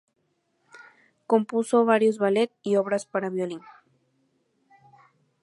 [1.27, 3.61] Compuso varios ballet y obras para violín.